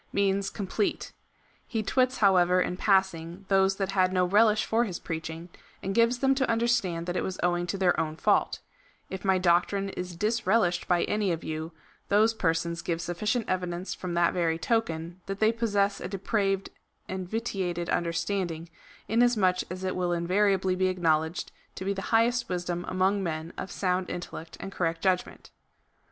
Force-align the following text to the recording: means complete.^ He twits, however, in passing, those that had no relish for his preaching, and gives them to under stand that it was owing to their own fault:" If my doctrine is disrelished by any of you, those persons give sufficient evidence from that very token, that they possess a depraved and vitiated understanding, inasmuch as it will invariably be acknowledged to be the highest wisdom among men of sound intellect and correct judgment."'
means 0.11 0.49
complete.^ 0.49 1.11
He 1.67 1.83
twits, 1.83 2.17
however, 2.17 2.59
in 2.59 2.75
passing, 2.75 3.45
those 3.49 3.75
that 3.75 3.91
had 3.91 4.11
no 4.11 4.25
relish 4.25 4.65
for 4.65 4.83
his 4.83 4.97
preaching, 4.97 5.49
and 5.83 5.93
gives 5.93 6.17
them 6.17 6.33
to 6.33 6.51
under 6.51 6.65
stand 6.65 7.05
that 7.05 7.15
it 7.15 7.23
was 7.23 7.39
owing 7.43 7.67
to 7.67 7.77
their 7.77 7.99
own 7.99 8.15
fault:" 8.15 8.61
If 9.11 9.23
my 9.23 9.37
doctrine 9.37 9.89
is 9.89 10.15
disrelished 10.17 10.87
by 10.87 11.03
any 11.03 11.31
of 11.31 11.43
you, 11.43 11.71
those 12.09 12.33
persons 12.33 12.81
give 12.81 12.99
sufficient 12.99 13.47
evidence 13.47 13.93
from 13.93 14.15
that 14.15 14.33
very 14.33 14.57
token, 14.57 15.21
that 15.27 15.39
they 15.39 15.51
possess 15.51 16.01
a 16.01 16.07
depraved 16.07 16.71
and 17.07 17.29
vitiated 17.29 17.87
understanding, 17.91 18.69
inasmuch 19.07 19.57
as 19.69 19.83
it 19.83 19.95
will 19.95 20.13
invariably 20.13 20.75
be 20.75 20.87
acknowledged 20.87 21.51
to 21.75 21.85
be 21.85 21.93
the 21.93 22.01
highest 22.09 22.49
wisdom 22.49 22.85
among 22.87 23.21
men 23.21 23.53
of 23.55 23.69
sound 23.69 24.09
intellect 24.09 24.57
and 24.59 24.71
correct 24.71 25.03
judgment."' 25.03 25.51